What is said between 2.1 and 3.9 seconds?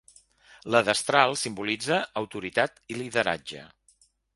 autoritat i lideratge.